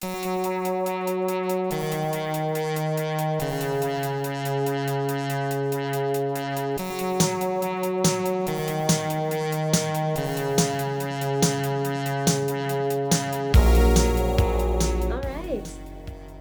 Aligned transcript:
All 0.00 0.10
right. 15.24 15.68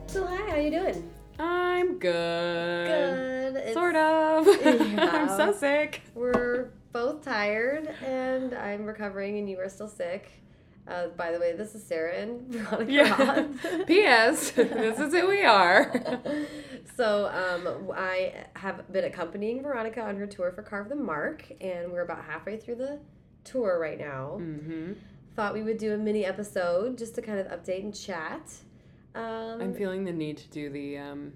So 0.05 0.23
hi, 0.27 0.35
how 0.49 0.55
you 0.57 0.69
doing? 0.69 1.09
I'm 1.39 1.97
good. 1.97 3.53
Good. 3.55 3.73
Sort 3.73 3.95
of. 3.95 4.47
I'm 4.65 5.29
so 5.29 5.51
sick. 5.51 6.03
We're 6.13 6.69
both 6.91 7.25
tired, 7.25 7.87
and 8.05 8.53
I'm 8.53 8.85
recovering, 8.85 9.39
and 9.39 9.49
you 9.49 9.57
are 9.57 9.69
still 9.69 9.87
sick. 9.89 10.29
Uh, 10.87 11.07
by 11.17 11.31
the 11.33 11.39
way, 11.39 11.53
this 11.53 11.75
is 11.75 11.83
Sarah 11.83 12.15
and 12.15 12.47
Veronica. 12.53 12.91
Yeah. 12.91 13.83
P.S. 13.85 14.51
This 14.55 14.99
is 14.99 15.13
who 15.13 15.27
we 15.27 15.43
are. 15.43 15.91
so 16.95 17.27
um, 17.27 17.91
I 17.93 18.45
have 18.55 18.91
been 18.91 19.03
accompanying 19.03 19.61
Veronica 19.61 20.01
on 20.01 20.15
her 20.17 20.25
tour 20.27 20.51
for 20.53 20.61
Carve 20.63 20.87
the 20.89 20.95
Mark, 20.95 21.51
and 21.59 21.91
we're 21.91 22.03
about 22.03 22.23
halfway 22.23 22.57
through 22.57 22.75
the 22.75 22.99
tour 23.43 23.79
right 23.79 23.99
now. 23.99 24.37
hmm 24.37 24.93
Thought 25.35 25.53
we 25.53 25.61
would 25.61 25.77
do 25.77 25.93
a 25.93 25.97
mini 25.97 26.25
episode 26.25 26.97
just 26.97 27.13
to 27.15 27.21
kind 27.21 27.37
of 27.39 27.47
update 27.47 27.83
and 27.83 27.93
chat. 27.93 28.53
Um, 29.13 29.61
I'm 29.61 29.73
feeling 29.75 30.03
the 30.03 30.11
need 30.13 30.37
to 30.37 30.47
do 30.49 30.69
the 30.69 30.97
um. 30.97 31.33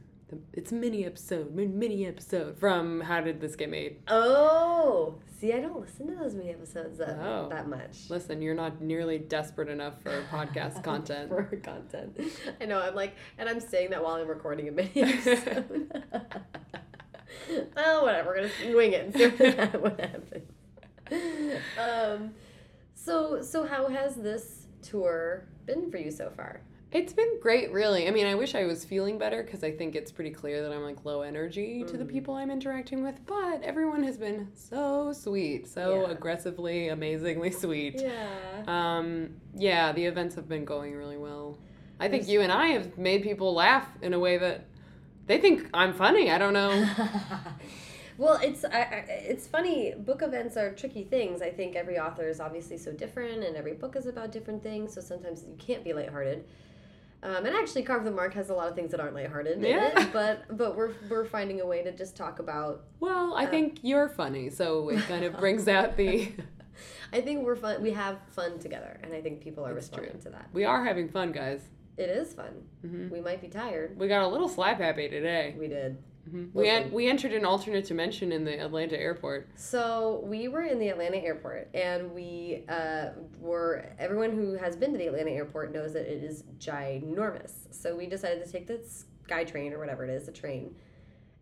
It's 0.54 0.72
a 0.72 0.76
mini 0.76 1.06
episode, 1.06 1.54
min- 1.54 1.78
mini 1.78 2.06
episode 2.06 2.58
from 2.58 3.02
How 3.02 3.22
Did 3.22 3.42
This 3.42 3.56
Get 3.56 3.70
Made? 3.70 3.98
Oh, 4.08 5.16
see, 5.40 5.52
I 5.54 5.60
don't 5.60 5.80
listen 5.80 6.08
to 6.08 6.16
those 6.16 6.36
mini 6.36 6.52
episodes 6.52 6.98
that, 7.00 7.18
Oh. 7.20 7.48
that 7.50 7.68
much. 7.68 8.10
Listen, 8.10 8.42
you're 8.42 8.56
not 8.56 8.82
nearly 8.82 9.18
desperate 9.18 9.68
enough 9.70 10.02
for 10.02 10.22
podcast 10.32 10.84
content. 10.84 11.30
For 11.30 11.44
content. 11.64 12.20
I 12.62 12.66
know, 12.66 12.80
I'm 12.82 12.96
like, 12.96 13.16
and 13.38 13.50
I'm 13.50 13.60
saying 13.60 13.90
that 13.92 14.04
while 14.04 14.16
I'm 14.16 14.28
recording 14.28 14.68
a 14.70 14.72
mini 14.72 14.92
episode. 14.96 16.02
oh, 17.78 18.04
whatever, 18.04 18.30
we're 18.30 18.48
gonna 18.64 18.76
wing 18.78 18.94
it 18.94 19.06
and 19.06 19.14
see 19.14 19.28
what 19.80 20.00
happens. 20.00 20.44
Um, 21.78 22.32
so, 22.94 23.42
so 23.42 23.66
how 23.66 23.90
has 23.90 24.16
this 24.16 24.68
tour 24.82 25.46
been 25.66 25.92
for 25.92 25.98
you 25.98 26.10
so 26.12 26.30
far? 26.30 26.62
It's 26.92 27.14
been 27.14 27.40
great, 27.40 27.72
really. 27.72 28.06
I 28.08 28.12
mean, 28.12 28.26
I 28.28 28.36
wish 28.36 28.54
I 28.54 28.66
was 28.66 28.84
feeling 28.84 29.18
better 29.18 29.44
because 29.44 29.64
I 29.64 29.72
think 29.72 29.96
it's 29.96 30.12
pretty 30.12 30.32
clear 30.32 30.62
that 30.62 30.74
I'm 30.74 30.84
like 30.84 31.06
low 31.06 31.22
energy 31.22 31.86
to 31.86 31.96
the 31.96 32.04
Mm. 32.04 32.10
people 32.10 32.34
I'm 32.36 32.52
interacting 32.52 33.02
with. 33.02 33.26
But 33.26 33.64
everyone 33.64 34.04
has 34.04 34.18
been 34.18 34.50
so 34.56 35.14
sweet, 35.14 35.68
so 35.68 36.02
Yeah. 36.02 36.12
aggressively, 36.12 36.90
amazingly 36.90 37.52
sweet. 37.64 38.02
Yeah. 38.02 38.28
Um, 38.68 39.36
yeah, 39.56 39.94
the 39.94 40.06
events 40.06 40.36
have 40.36 40.50
been 40.50 40.66
going 40.66 40.94
really 40.94 41.16
well. 41.18 41.58
I 41.98 42.10
think 42.10 42.24
There's- 42.24 42.30
you 42.34 42.42
and 42.42 42.52
I 42.52 42.68
have 42.68 42.98
made 42.98 43.24
people 43.24 43.54
laugh 43.54 43.88
in 44.02 44.14
a 44.14 44.20
way 44.20 44.38
that 44.38 44.66
they 45.28 45.38
think 45.40 45.70
I'm 45.74 45.94
funny. 45.94 46.30
I 46.30 46.38
don't 46.38 46.52
know. 46.54 46.72
well, 48.18 48.38
it's 48.44 48.66
I, 48.66 48.82
I, 48.82 49.06
it's 49.30 49.48
funny. 49.48 49.94
Book 49.98 50.22
events 50.24 50.58
are 50.58 50.72
tricky 50.74 51.06
things. 51.06 51.42
I 51.42 51.52
think 51.52 51.78
every 51.78 51.98
author 51.98 52.28
is 52.28 52.42
obviously 52.42 52.78
so 52.78 52.92
different, 52.92 53.46
and 53.46 53.56
every 53.56 53.74
book 53.74 53.96
is 53.96 54.08
about 54.08 54.34
different 54.34 54.62
things. 54.62 54.94
So 54.94 55.00
sometimes 55.00 55.46
you 55.48 55.56
can't 55.58 55.86
be 55.86 55.94
lighthearted. 55.94 56.44
Um, 57.24 57.46
and 57.46 57.56
actually, 57.56 57.84
Carve 57.84 58.04
the 58.04 58.12
Mark 58.12 58.34
has 58.34 58.50
a 58.50 58.54
lot 58.54 58.68
of 58.68 58.76
things 58.76 58.92
that 58.92 59.00
aren't 59.00 59.14
lighthearted 59.14 59.58
in 59.58 59.64
Yeah. 59.64 60.00
it. 60.00 60.08
But 60.14 60.58
but 60.58 60.76
we're 60.76 60.94
we're 61.10 61.26
finding 61.26 61.62
a 61.62 61.66
way 61.66 61.84
to 61.84 61.92
just 61.92 62.16
talk 62.18 62.40
about. 62.40 62.84
Well, 63.00 63.34
I 63.36 63.46
Uh. 63.46 63.50
think 63.50 63.80
you're 63.84 64.10
funny, 64.10 64.50
so 64.50 64.90
it 64.90 65.00
kind 65.02 65.24
of 65.24 65.38
brings 65.38 65.68
out 65.68 65.98
the. 65.98 66.32
I 67.14 67.22
think 67.22 67.46
we're 67.46 67.56
fun. 67.58 67.82
We 67.84 67.92
have 67.92 68.18
fun 68.30 68.58
together, 68.58 69.00
and 69.04 69.14
I 69.14 69.22
think 69.22 69.42
people 69.42 69.64
are 69.66 69.72
It's 69.78 69.88
responding 69.88 70.12
true. 70.14 70.22
to 70.22 70.30
that. 70.32 70.48
We 70.54 70.64
are 70.66 70.84
having 70.84 71.10
fun, 71.10 71.32
guys. 71.32 71.62
It 71.98 72.10
is 72.10 72.34
fun. 72.34 72.64
hmm 72.82 73.10
We 73.10 73.22
might 73.22 73.42
be 73.42 73.50
tired. 73.50 74.00
We 74.00 74.08
got 74.08 74.24
a 74.24 74.28
little 74.28 74.48
slap 74.50 74.78
happy 74.80 75.08
today. 75.10 75.56
We 75.60 75.68
did. 75.68 75.98
Hmm 76.30 76.46
We 76.54 76.70
en- 76.70 76.92
we 76.92 77.10
entered 77.10 77.34
an 77.34 77.46
alternate 77.46 77.86
dimension 77.86 78.32
in 78.32 78.44
the 78.46 78.60
Atlanta 78.60 79.00
airport. 79.00 79.50
So 79.56 80.24
we 80.26 80.48
were 80.48 80.64
in 80.64 80.80
the 80.80 80.90
Atlanta 80.90 81.18
airport, 81.18 81.70
and 81.74 82.12
we 82.14 82.64
uh, 82.70 83.10
were. 83.40 83.86
Everyone 84.00 84.32
who 84.32 84.54
has 84.54 84.76
been 84.76 84.92
to 84.92 84.98
the 84.98 85.08
Atlanta 85.08 85.32
airport 85.32 85.74
knows 85.74 85.94
that 85.94 86.06
it 86.12 86.24
is 86.24 86.44
ginormous. 86.60 87.52
So 87.72 87.96
we 87.96 88.06
decided 88.08 88.46
to 88.46 88.52
take 88.52 88.68
the 88.68 88.80
SkyTrain 89.28 89.72
or 89.72 89.80
whatever 89.80 90.04
it 90.04 90.10
is, 90.10 90.26
the 90.26 90.32
train, 90.32 90.76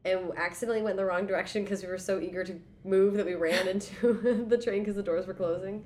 and 0.06 0.31
accidentally 0.38 0.81
went 0.81 0.91
in 0.91 0.97
the 0.97 1.06
wrong 1.06 1.25
direction 1.28 1.63
because 1.63 1.81
we 1.84 1.89
were 1.89 1.97
so 1.97 2.19
eager 2.19 2.44
to 2.44 2.59
move 2.84 3.16
that 3.16 3.25
we 3.25 3.35
ran 3.35 3.68
into 3.73 4.45
the 4.47 4.57
train 4.57 4.79
because 4.81 4.95
the 4.95 5.03
doors 5.03 5.28
were 5.28 5.34
closing, 5.34 5.84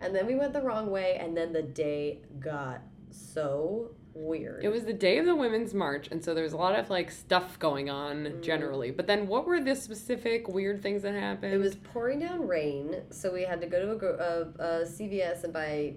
and 0.00 0.14
then 0.14 0.26
we 0.26 0.34
went 0.34 0.52
the 0.52 0.62
wrong 0.62 0.90
way, 0.90 1.16
and 1.20 1.36
then 1.36 1.52
the 1.52 1.62
day 1.62 2.20
got 2.38 2.82
so 3.10 3.90
weird. 4.20 4.64
It 4.64 4.68
was 4.68 4.84
the 4.84 4.92
day 4.92 5.18
of 5.18 5.26
the 5.26 5.34
Women's 5.34 5.72
March, 5.74 6.08
and 6.10 6.22
so 6.24 6.34
there 6.34 6.44
was 6.44 6.52
a 6.52 6.56
lot 6.56 6.78
of 6.78 6.90
like 6.90 7.10
stuff 7.10 7.58
going 7.58 7.88
on 7.90 8.24
Mhm. 8.24 8.42
generally. 8.42 8.90
But 8.90 9.06
then, 9.06 9.26
what 9.26 9.46
were 9.46 9.60
the 9.60 9.74
specific 9.74 10.48
weird 10.48 10.82
things 10.82 11.02
that 11.02 11.14
happened? 11.14 11.52
It 11.54 11.58
was 11.58 11.76
pouring 11.76 12.20
down 12.20 12.46
rain, 12.46 13.02
so 13.10 13.32
we 13.32 13.42
had 13.42 13.60
to 13.60 13.66
go 13.66 13.96
to 13.96 14.06
a, 14.06 14.14
a, 14.68 14.80
a 14.82 14.86
CVS 14.86 15.44
and 15.44 15.52
buy 15.52 15.94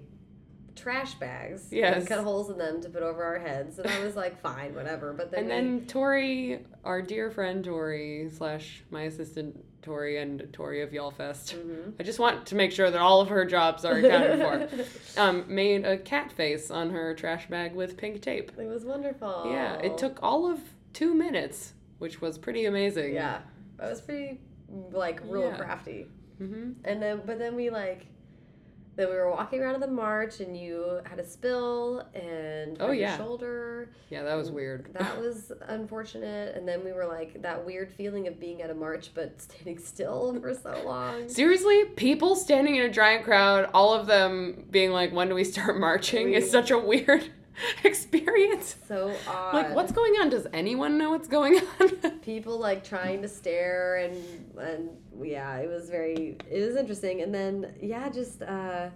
trash 0.76 1.14
bags. 1.14 1.68
Yes. 1.70 1.98
And 1.98 2.06
cut 2.06 2.24
holes 2.24 2.50
in 2.50 2.58
them 2.58 2.80
to 2.82 2.88
put 2.88 3.02
over 3.04 3.22
our 3.22 3.38
heads. 3.38 3.78
And 3.78 3.88
I 3.88 4.02
was 4.04 4.16
like, 4.16 4.40
fine, 4.40 4.74
whatever. 4.74 5.12
But 5.12 5.30
then, 5.30 5.48
and 5.48 5.48
we- 5.48 5.78
then 5.78 5.86
Tori, 5.86 6.66
our 6.82 7.00
dear 7.00 7.30
friend 7.30 7.64
Tori 7.64 8.28
slash 8.32 8.82
my 8.90 9.02
assistant 9.02 9.64
Tori 9.84 10.16
and 10.16 10.48
Tori 10.52 10.80
of 10.80 10.90
YALLFest. 10.90 11.54
Mhm. 11.54 11.92
I 12.00 12.02
just 12.02 12.18
want 12.18 12.46
to 12.46 12.54
make 12.54 12.72
sure 12.72 12.90
that 12.90 13.00
all 13.00 13.20
of 13.20 13.28
her 13.28 13.44
jobs 13.44 13.84
are 13.84 13.94
accounted 13.98 14.40
for. 14.40 14.84
Um, 15.20 15.44
made 15.46 15.84
a 15.84 15.96
cat 15.98 16.32
face 16.32 16.70
on 16.72 16.90
her 16.90 17.14
trash 17.14 17.48
bag 17.48 17.74
with 17.74 17.96
pink 17.96 18.20
tape. 18.22 18.50
it 18.58 18.66
was 18.66 18.84
wonderful. 18.84 19.44
Yeah, 19.50 19.74
it 19.76 19.96
took 19.98 20.18
all 20.22 20.50
of 20.50 20.58
two 20.92 21.14
minutes, 21.14 21.74
which 21.98 22.20
was 22.20 22.36
pretty 22.38 22.64
amazing. 22.64 23.14
Yeah. 23.14 23.42
That 23.76 23.90
was 23.90 24.00
pretty, 24.00 24.40
like, 24.90 25.20
real 25.24 25.50
Yeah. 25.50 25.56
crafty. 25.56 26.06
hmm 26.38 26.72
And 26.84 27.00
then, 27.00 27.20
but 27.26 27.38
then 27.38 27.54
we, 27.54 27.70
like, 27.70 28.06
then 28.96 29.08
we 29.10 29.14
were 29.16 29.30
walking 29.30 29.60
around 29.60 29.74
in 29.74 29.80
the 29.80 29.86
march 29.86 30.40
and 30.40 30.56
you 30.56 31.00
had 31.04 31.18
a 31.18 31.26
spill 31.26 32.06
and 32.14 32.76
Oh, 32.80 32.92
yeah. 32.92 33.16
shoulder. 33.16 33.88
Yeah, 34.10 34.22
that 34.22 34.34
was 34.34 34.50
weird. 34.50 34.90
That 34.94 35.18
was 35.20 35.50
unfortunate. 35.66 36.56
And 36.56 36.66
then 36.66 36.84
we 36.84 36.92
were 36.92 37.06
like 37.06 37.42
that 37.42 37.64
weird 37.64 37.90
feeling 37.92 38.26
of 38.28 38.38
being 38.40 38.62
at 38.62 38.70
a 38.70 38.74
march 38.74 39.10
but 39.14 39.40
standing 39.40 39.78
still 39.78 40.34
for 40.40 40.54
so 40.54 40.82
long. 40.84 41.28
Seriously, 41.28 41.84
people 41.96 42.36
standing 42.36 42.76
in 42.76 42.82
a 42.82 42.90
giant 42.90 43.24
crowd, 43.24 43.68
all 43.74 43.92
of 43.94 44.06
them 44.06 44.66
being 44.70 44.90
like, 44.92 45.12
"When 45.12 45.28
do 45.28 45.34
we 45.34 45.44
start 45.44 45.78
marching?" 45.88 46.26
We- 46.30 46.36
is 46.36 46.50
such 46.50 46.70
a 46.70 46.78
weird 46.78 47.30
experience. 47.84 48.76
So 48.88 49.14
odd. 49.28 49.54
Like, 49.54 49.74
what's 49.74 49.92
going 49.92 50.14
on? 50.20 50.28
Does 50.30 50.46
anyone 50.52 50.98
know 50.98 51.10
what's 51.10 51.28
going 51.28 51.60
on? 51.80 51.88
people 52.22 52.58
like 52.58 52.82
trying 52.84 53.22
to 53.22 53.28
stare 53.28 53.96
and 53.96 54.16
and 54.58 54.90
yeah, 55.22 55.56
it 55.58 55.68
was 55.68 55.90
very 55.90 56.36
it 56.50 56.66
was 56.66 56.76
interesting. 56.76 57.22
And 57.22 57.34
then 57.34 57.74
yeah, 57.80 58.08
just 58.08 58.42
uh 58.42 58.88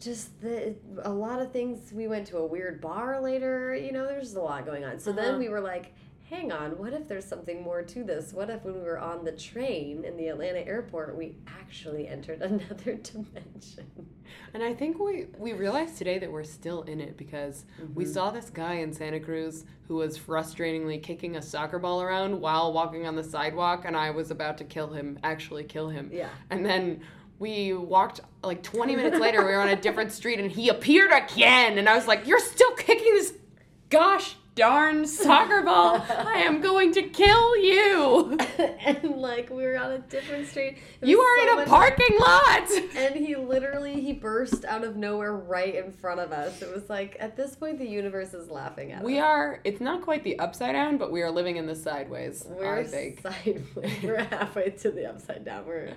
just 0.00 0.40
the 0.40 0.74
a 1.02 1.10
lot 1.12 1.42
of 1.42 1.52
things. 1.52 1.92
We 1.92 2.06
went 2.06 2.26
to 2.28 2.38
a 2.38 2.46
weird 2.46 2.80
bar 2.80 3.20
later. 3.20 3.74
You 3.74 3.92
know, 3.92 4.06
there's 4.06 4.34
a 4.34 4.40
lot 4.40 4.64
going 4.64 4.84
on. 4.84 4.98
So 4.98 5.12
then 5.12 5.30
Uh-huh. 5.30 5.38
we 5.38 5.48
were 5.48 5.60
like. 5.60 5.94
Hang 6.30 6.52
on, 6.52 6.72
what 6.72 6.92
if 6.92 7.08
there's 7.08 7.24
something 7.24 7.62
more 7.62 7.80
to 7.82 8.04
this? 8.04 8.34
What 8.34 8.50
if 8.50 8.62
when 8.62 8.74
we 8.74 8.80
were 8.80 8.98
on 8.98 9.24
the 9.24 9.32
train 9.32 10.04
in 10.04 10.16
the 10.18 10.28
Atlanta 10.28 10.58
airport, 10.58 11.16
we 11.16 11.36
actually 11.46 12.06
entered 12.06 12.42
another 12.42 12.94
dimension? 12.96 13.86
and 14.52 14.62
I 14.62 14.74
think 14.74 14.98
we 14.98 15.28
we 15.38 15.54
realized 15.54 15.96
today 15.96 16.18
that 16.18 16.30
we're 16.30 16.44
still 16.44 16.82
in 16.82 17.00
it 17.00 17.16
because 17.16 17.64
we 17.94 18.04
Mhm. 18.04 18.12
saw 18.12 18.30
this 18.30 18.50
guy 18.50 18.74
in 18.74 18.92
Santa 18.92 19.20
Cruz 19.20 19.64
who 19.86 19.94
was 19.96 20.18
frustratingly 20.18 21.02
kicking 21.02 21.36
a 21.36 21.40
soccer 21.42 21.78
ball 21.78 22.02
around 22.02 22.38
while 22.38 22.74
walking 22.74 23.06
on 23.06 23.16
the 23.16 23.24
sidewalk, 23.24 23.84
and 23.86 23.96
I 23.96 24.10
was 24.10 24.30
about 24.30 24.58
to 24.58 24.64
kill 24.64 24.88
him, 24.88 25.18
actually 25.22 25.64
kill 25.64 25.88
him. 25.88 26.10
Yeah. 26.12 26.28
And 26.50 26.64
then 26.64 27.00
we 27.38 27.72
walked 27.72 28.20
like 28.42 28.62
20 28.62 28.96
minutes 28.96 29.18
later, 29.20 29.46
we 29.46 29.52
were 29.52 29.60
on 29.60 29.68
a 29.68 29.76
different 29.80 30.12
street 30.12 30.38
and 30.40 30.50
he 30.52 30.68
appeared 30.68 31.10
again. 31.10 31.78
And 31.78 31.88
I 31.88 31.94
was 31.96 32.06
like, 32.06 32.26
You're 32.26 32.38
still 32.40 32.72
kicking 32.72 33.14
this 33.14 33.32
gosh 33.88 34.36
darn 34.58 35.06
soccer 35.06 35.62
ball. 35.62 36.04
I 36.08 36.42
am 36.44 36.60
going 36.60 36.92
to 36.94 37.02
kill 37.02 37.56
you. 37.58 38.36
and 38.58 39.16
like 39.16 39.50
we 39.50 39.62
were 39.62 39.78
on 39.78 39.92
a 39.92 39.98
different 39.98 40.48
street. 40.48 40.78
You 41.00 41.20
are 41.20 41.46
so 41.46 41.52
in 41.52 41.64
a 41.64 41.70
parking 41.70 42.18
lot. 42.18 42.68
And 42.98 43.14
he 43.14 43.36
literally 43.36 44.00
he 44.00 44.12
burst 44.12 44.64
out 44.64 44.82
of 44.82 44.96
nowhere 44.96 45.34
right 45.34 45.74
in 45.74 45.92
front 45.92 46.18
of 46.18 46.32
us. 46.32 46.60
It 46.62 46.74
was 46.74 46.90
like 46.90 47.16
at 47.20 47.36
this 47.36 47.54
point 47.54 47.78
the 47.78 47.86
universe 47.86 48.34
is 48.34 48.50
laughing 48.50 48.90
at 48.90 49.00
us. 49.00 49.04
We 49.04 49.20
are, 49.20 49.60
it's 49.62 49.80
not 49.80 50.02
quite 50.02 50.24
the 50.24 50.38
upside 50.40 50.72
down, 50.72 50.98
but 50.98 51.12
we 51.12 51.22
are 51.22 51.30
living 51.30 51.56
in 51.56 51.66
the 51.66 51.76
sideways, 51.76 52.44
We're 52.48 52.78
I 52.78 52.84
think. 52.84 53.22
sideways. 53.22 53.92
We're 54.02 54.24
halfway 54.24 54.70
to 54.70 54.90
the 54.90 55.08
upside 55.08 55.44
down. 55.44 55.66
We're 55.66 55.92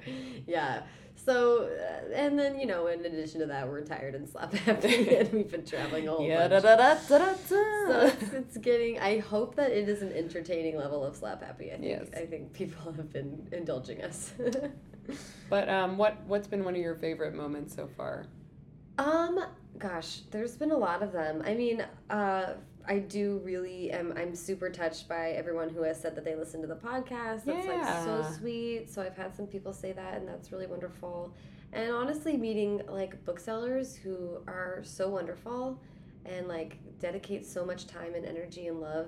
yeah. 0.45 0.83
So 1.25 1.65
uh, 1.69 2.13
and 2.15 2.37
then 2.39 2.59
you 2.59 2.65
know 2.65 2.87
in 2.87 3.05
addition 3.05 3.39
to 3.41 3.45
that 3.47 3.67
we're 3.67 3.81
tired 3.81 4.15
and 4.15 4.27
slap 4.27 4.53
happy 4.65 5.15
and 5.15 5.31
we've 5.33 5.51
been 5.51 5.65
traveling 5.65 6.07
a 6.07 6.11
whole 6.11 6.25
Yeah, 6.27 6.47
bunch. 6.47 6.63
da, 6.63 6.75
da, 6.75 6.93
da, 6.95 7.17
da, 7.17 7.25
da, 7.25 7.33
So 7.47 7.99
it's, 8.21 8.33
it's 8.33 8.57
getting. 8.57 8.99
I 8.99 9.19
hope 9.19 9.55
that 9.55 9.71
it 9.71 9.87
is 9.87 10.01
an 10.01 10.11
entertaining 10.13 10.77
level 10.77 11.03
of 11.05 11.15
slap 11.15 11.43
happy. 11.43 11.67
I 11.71 11.75
think. 11.77 11.85
Yes. 11.85 12.07
I 12.15 12.25
think 12.25 12.53
people 12.53 12.91
have 12.93 13.11
been 13.13 13.47
indulging 13.51 14.01
us. 14.03 14.33
But 15.49 15.67
um, 15.67 15.97
what 15.97 16.15
what's 16.27 16.47
been 16.47 16.63
one 16.63 16.75
of 16.75 16.81
your 16.81 16.95
favorite 16.95 17.33
moments 17.33 17.75
so 17.75 17.87
far? 17.97 18.25
um, 18.97 19.39
gosh, 19.79 20.21
there's 20.31 20.55
been 20.55 20.71
a 20.71 20.77
lot 20.77 21.01
of 21.01 21.11
them. 21.11 21.41
I 21.45 21.53
mean, 21.55 21.83
uh, 22.09 22.53
I 22.87 22.99
do 22.99 23.41
really 23.43 23.91
am. 23.91 24.13
I'm 24.17 24.35
super 24.35 24.69
touched 24.69 25.07
by 25.07 25.31
everyone 25.31 25.69
who 25.69 25.83
has 25.83 25.99
said 25.99 26.15
that 26.15 26.25
they 26.25 26.35
listen 26.35 26.61
to 26.61 26.67
the 26.67 26.75
podcast. 26.75 27.45
That's 27.45 27.67
like 27.67 27.85
so 28.03 28.25
sweet. 28.37 28.89
So 28.89 29.01
I've 29.01 29.15
had 29.15 29.35
some 29.35 29.47
people 29.47 29.73
say 29.73 29.91
that, 29.91 30.15
and 30.15 30.27
that's 30.27 30.51
really 30.51 30.67
wonderful. 30.67 31.33
And 31.73 31.91
honestly, 31.91 32.37
meeting 32.37 32.81
like 32.87 33.23
booksellers 33.25 33.95
who 33.95 34.37
are 34.47 34.81
so 34.83 35.09
wonderful 35.09 35.79
and 36.25 36.47
like 36.47 36.77
dedicate 36.99 37.45
so 37.45 37.65
much 37.65 37.87
time 37.87 38.13
and 38.15 38.25
energy 38.25 38.67
and 38.67 38.79
love 38.79 39.07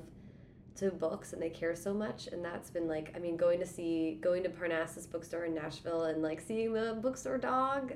to 0.76 0.90
books 0.90 1.34
and 1.34 1.42
they 1.42 1.52
care 1.52 1.76
so 1.76 1.94
much 1.94 2.26
and 2.26 2.44
that's 2.44 2.72
been 2.72 2.88
like 2.88 3.14
i 3.16 3.20
mean 3.20 3.38
going 3.38 3.60
to 3.60 3.66
see 3.68 4.18
going 4.22 4.42
to 4.42 4.50
parnassus 4.50 5.06
bookstore 5.06 5.46
in 5.46 5.54
nashville 5.54 6.06
and 6.06 6.24
like 6.24 6.42
seeing 6.42 6.74
the 6.74 6.98
bookstore 7.00 7.38
dog 7.38 7.94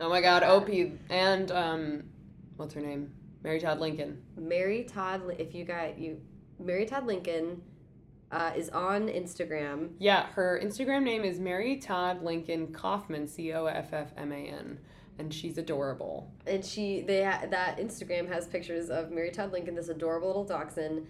Oh 0.00 0.08
my 0.08 0.20
God, 0.20 0.44
Opie 0.44 0.92
and 1.10 1.50
um, 1.50 2.04
what's 2.56 2.72
her 2.74 2.80
name? 2.80 3.12
Mary 3.42 3.60
Todd 3.60 3.78
Lincoln. 3.80 4.22
Mary 4.36 4.84
Todd, 4.84 5.22
if 5.38 5.54
you 5.54 5.64
got 5.64 5.98
you, 5.98 6.20
Mary 6.58 6.86
Todd 6.86 7.06
Lincoln 7.06 7.62
uh, 8.30 8.52
is 8.56 8.68
on 8.70 9.08
Instagram. 9.08 9.90
Yeah, 9.98 10.26
her 10.32 10.60
Instagram 10.62 11.02
name 11.02 11.24
is 11.24 11.38
Mary 11.38 11.76
Todd 11.76 12.22
Lincoln 12.22 12.68
Coffman, 12.68 13.28
C 13.28 13.52
O 13.52 13.66
F 13.66 13.92
F 13.92 14.12
M 14.16 14.32
A 14.32 14.36
N, 14.36 14.78
and 15.18 15.32
she's 15.32 15.56
adorable. 15.56 16.30
And 16.46 16.64
she, 16.64 17.02
they 17.02 17.24
ha- 17.24 17.46
that 17.50 17.78
Instagram 17.78 18.28
has 18.28 18.46
pictures 18.46 18.90
of 18.90 19.10
Mary 19.10 19.30
Todd 19.30 19.52
Lincoln, 19.52 19.74
this 19.74 19.88
adorable 19.88 20.28
little 20.28 20.44
dachshund, 20.44 21.06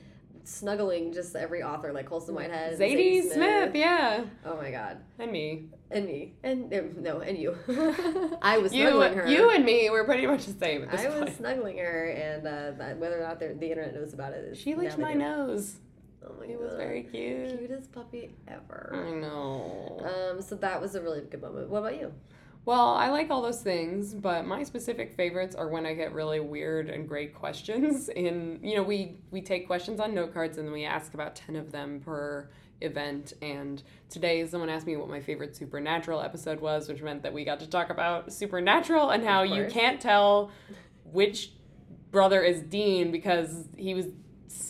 snuggling 0.48 1.12
just 1.12 1.36
every 1.36 1.62
author 1.62 1.92
like 1.92 2.06
Colson 2.06 2.34
Whitehead, 2.34 2.72
and 2.74 2.80
Zadie 2.80 3.22
Smith, 3.30 3.74
yeah, 3.74 4.24
Oh 4.44 4.56
my 4.56 4.70
God, 4.70 4.98
and 5.18 5.30
me. 5.30 5.66
and 5.90 6.06
me, 6.06 6.34
and 6.42 6.72
um, 6.74 7.02
no, 7.02 7.20
and 7.20 7.36
you. 7.38 7.56
I 8.42 8.58
was 8.58 8.72
You, 8.74 8.88
snuggling 8.88 9.14
her. 9.14 9.28
you 9.28 9.50
and 9.50 9.64
me, 9.64 9.88
we're 9.90 10.04
pretty 10.04 10.26
much 10.26 10.46
the 10.46 10.58
same 10.58 10.82
at 10.84 10.90
this 10.90 11.00
I 11.02 11.18
was 11.20 11.34
snuggling 11.36 11.78
her, 11.78 12.08
and 12.10 12.46
uh, 12.46 12.70
that, 12.78 12.98
whether 12.98 13.18
or 13.18 13.26
not 13.26 13.38
the 13.40 13.54
the 13.58 13.70
internet 13.70 13.94
knows 13.94 14.12
about 14.14 14.32
it, 14.32 14.56
She 14.56 14.74
licked 14.74 14.98
my 14.98 15.14
nose. 15.14 15.76
Oh 16.26 16.34
my 16.40 16.46
It 16.46 16.58
was 16.60 16.74
very 16.76 17.04
cute. 17.04 17.58
cutest 17.58 17.92
puppy 17.92 18.34
ever. 18.48 18.90
I 19.06 19.12
know. 19.12 20.00
Um, 20.34 20.42
so 20.42 20.56
that 20.56 20.80
was 20.80 20.94
a 20.96 21.00
really 21.00 21.20
good 21.20 21.40
moment. 21.40 21.68
What 21.70 21.78
about 21.78 21.98
you? 21.98 22.12
Well, 22.64 22.90
I 22.90 23.08
like 23.08 23.30
all 23.30 23.40
those 23.40 23.62
things, 23.62 24.14
but 24.14 24.46
my 24.46 24.62
specific 24.62 25.14
favorites 25.14 25.54
are 25.54 25.68
when 25.68 25.86
I 25.86 25.94
get 25.94 26.12
really 26.12 26.40
weird 26.40 26.90
and 26.90 27.08
great 27.08 27.34
questions. 27.34 28.08
In 28.16 28.60
you 28.62 28.76
know, 28.76 28.82
we 28.82 29.18
we 29.30 29.40
take 29.40 29.66
questions 29.66 30.00
on 30.00 30.14
note 30.14 30.34
cards 30.34 30.58
and 30.58 30.66
then 30.66 30.72
we 30.72 30.84
ask 30.84 31.14
about 31.14 31.34
ten 31.34 31.56
of 31.56 31.72
them 31.72 32.00
per 32.00 32.50
event. 32.80 33.32
And 33.42 33.82
today, 34.08 34.46
someone 34.46 34.68
asked 34.68 34.86
me 34.86 34.96
what 34.96 35.08
my 35.08 35.20
favorite 35.20 35.56
Supernatural 35.56 36.20
episode 36.20 36.60
was, 36.60 36.88
which 36.88 37.02
meant 37.02 37.22
that 37.22 37.32
we 37.32 37.44
got 37.44 37.60
to 37.60 37.66
talk 37.66 37.90
about 37.90 38.32
Supernatural 38.32 39.10
and 39.10 39.24
how 39.24 39.42
you 39.42 39.66
can't 39.68 40.00
tell 40.00 40.50
which 41.04 41.52
brother 42.10 42.42
is 42.42 42.62
Dean 42.62 43.10
because 43.10 43.64
he 43.76 43.94
was 43.94 44.06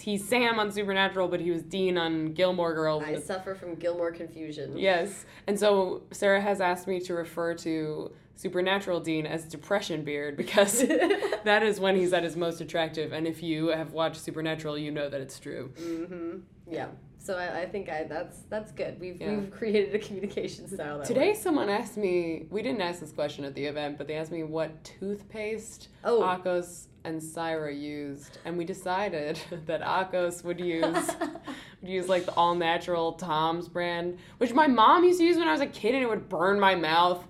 he's 0.00 0.26
Sam 0.28 0.58
on 0.58 0.70
Supernatural, 0.72 1.28
but 1.28 1.40
he 1.40 1.50
was 1.50 1.62
Dean 1.62 1.96
on 1.98 2.32
Gilmore 2.32 2.75
Girls. 2.75 3.04
I 3.04 3.16
suffer 3.19 3.54
from 3.54 3.75
Gilmore 3.76 4.12
confusion. 4.12 4.76
Yes. 4.78 5.25
And 5.46 5.58
so 5.58 6.02
Sarah 6.10 6.40
has 6.40 6.60
asked 6.60 6.86
me 6.86 7.00
to 7.00 7.14
refer 7.14 7.54
to 7.54 8.12
Supernatural 8.36 9.00
Dean 9.00 9.26
as 9.26 9.44
Depression 9.44 10.04
Beard 10.04 10.36
because 10.36 10.80
that 11.44 11.62
is 11.62 11.80
when 11.80 11.96
he's 11.96 12.12
at 12.12 12.22
his 12.22 12.36
most 12.36 12.60
attractive. 12.60 13.12
And 13.12 13.26
if 13.26 13.42
you 13.42 13.69
have 13.69 13.92
watched 13.92 14.20
Supernatural, 14.20 14.78
you 14.78 14.90
know 14.90 15.08
that 15.08 15.20
it's 15.20 15.38
true. 15.40 15.72
Mm-hmm. 15.78 16.38
Yeah. 16.70 16.88
So 17.20 17.36
I, 17.36 17.62
I 17.62 17.66
think 17.66 17.88
I 17.90 18.04
that's 18.04 18.38
that's 18.48 18.72
good. 18.72 18.98
We've 19.00 19.20
Yeah. 19.20 19.34
we've 19.36 19.50
created 19.50 19.94
a 19.94 19.98
communication 19.98 20.69
style 20.69 21.02
Today, 21.02 21.28
works. 21.31 21.40
someone 21.42 21.69
asked 21.69 21.96
me, 21.96 22.46
we 22.50 22.62
didn't 22.62 22.81
ask 22.81 23.00
this 23.00 23.12
question 23.12 23.44
at 23.44 23.54
the 23.54 23.64
event, 23.66 23.98
but 23.98 24.06
they 24.06 24.14
asked 24.14 24.32
me 24.32 24.44
what 24.44 24.82
toothpaste 24.84 25.88
Oh. 26.04 26.20
Akos 26.22 26.86
and 27.08 27.20
Cyra 27.20 27.76
used. 27.78 28.38
And 28.44 28.56
we 28.58 28.64
decided 28.64 29.40
that 29.66 29.81
Akos 29.82 30.44
would 30.44 30.60
use. 30.60 30.84
would 31.81 31.90
use 31.90 32.08
like 32.08 32.26
the 32.26 32.34
all 32.34 32.55
natural 32.55 33.12
Tom's 33.14 33.69
brand, 33.69 34.19
which 34.38 34.52
my 34.52 34.66
mom 34.66 35.05
used 35.05 35.19
to 35.19 35.25
use 35.25 35.37
when 35.37 35.49
I 35.49 35.52
was 35.52 35.60
a 35.60 35.66
kid 35.66 35.94
and 35.94 36.05
it 36.05 36.08
would 36.08 36.28
burn 36.28 36.60
my 36.60 36.75
mouth. 36.75 37.25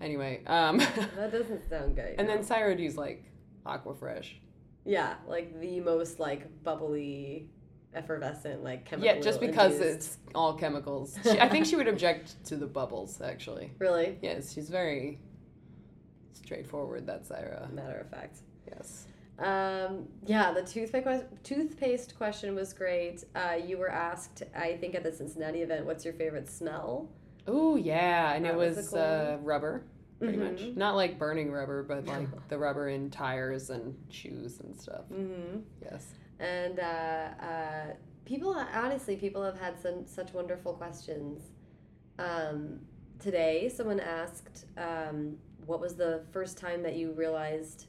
Anyway, 0.00 0.42
um, 0.46 0.78
that 1.16 1.32
doesn't 1.32 1.68
sound 1.68 1.96
good. 1.96 2.14
and 2.18 2.28
then. 2.28 2.40
Cyra 2.40 2.68
would 2.68 2.80
use 2.80 2.96
like 2.96 3.24
Aquafresh. 3.64 4.28
yeah, 4.84 5.14
like 5.26 5.58
the 5.60 5.80
most 5.80 6.20
like 6.20 6.62
bubbly, 6.62 7.48
effervescent 7.94 8.62
like 8.62 8.84
chemical. 8.84 9.14
Yeah, 9.14 9.20
just 9.22 9.40
because 9.40 9.76
infused- 9.76 9.96
it's 9.96 10.18
all 10.34 10.54
chemicals. 10.54 11.16
She, 11.22 11.40
I 11.40 11.48
think 11.48 11.64
she 11.64 11.76
would 11.76 11.88
object 11.88 12.44
to 12.46 12.56
the 12.56 12.66
bubbles 12.66 13.22
actually. 13.22 13.72
really 13.78 14.18
Yes, 14.20 14.52
she's 14.52 14.68
very 14.68 15.20
straightforward. 16.34 17.06
That 17.06 17.24
Cyra. 17.24 17.72
matter 17.72 17.98
of 17.98 18.08
fact. 18.10 18.38
Yes. 18.68 19.06
Um, 19.38 20.06
yeah, 20.26 20.52
the 20.52 20.62
toothpaste 20.62 21.24
toothpaste 21.42 22.16
question 22.16 22.54
was 22.54 22.72
great. 22.72 23.24
Uh, 23.34 23.54
you 23.64 23.78
were 23.78 23.90
asked, 23.90 24.44
I 24.54 24.76
think, 24.76 24.94
at 24.94 25.02
the 25.02 25.12
Cincinnati 25.12 25.62
event, 25.62 25.86
what's 25.86 26.04
your 26.04 26.14
favorite 26.14 26.48
smell? 26.48 27.08
Oh 27.46 27.76
yeah, 27.76 28.34
and 28.34 28.46
it 28.46 28.54
was 28.54 28.76
was, 28.76 28.88
cool 28.90 29.00
uh, 29.00 29.36
rubber, 29.42 29.84
pretty 30.20 30.38
much. 30.38 30.60
Mhm. 30.60 30.76
Not 30.76 30.94
like 30.94 31.18
burning 31.18 31.50
rubber, 31.50 31.82
but 31.82 32.06
like 32.14 32.28
the 32.48 32.56
rubber 32.58 32.88
in 32.88 33.10
tires 33.10 33.70
and 33.70 33.94
shoes 34.08 34.60
and 34.60 34.78
stuff. 34.80 35.04
Mm-hmm. 35.12 35.60
Yes. 35.82 36.06
And 36.38 36.78
uh, 36.78 37.44
uh, 37.44 37.86
people, 38.24 38.54
honestly, 38.54 39.16
people 39.16 39.42
have 39.42 39.58
had 39.58 39.80
some 39.80 40.06
such 40.06 40.32
wonderful 40.32 40.74
questions. 40.74 41.42
Um, 42.18 42.80
today, 43.18 43.68
someone 43.68 44.00
asked, 44.00 44.66
um, 44.78 45.36
"What 45.66 45.80
was 45.80 45.94
the 45.94 46.22
first 46.32 46.58
time 46.58 46.82
that 46.82 46.96
you 46.96 47.12
realized 47.12 47.86